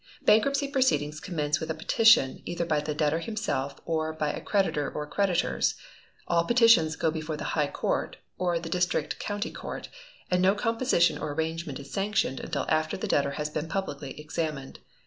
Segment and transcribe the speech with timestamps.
[0.23, 4.89] Bankruptcy proceedings commence with a petition, either by the debtor himself or by a creditor
[4.89, 5.75] or creditors.
[6.25, 9.89] All petitions go before the High Court (or the district County Court),
[10.31, 14.79] and no composition or arrangement is sanctioned until after the debtor has been publicly examined.